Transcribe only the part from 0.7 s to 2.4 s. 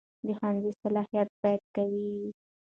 صلاحیت باید قوي وي.